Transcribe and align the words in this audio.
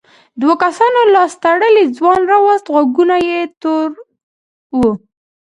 دوو 0.39 0.53
کسانو 0.63 0.99
لاس 1.13 1.31
تړلی 1.43 1.83
ځوان 1.97 2.19
راووست 2.31 2.65
غوږونه 2.73 3.15
یې 3.27 3.39
تور 3.61 3.89
وو. 4.79 4.91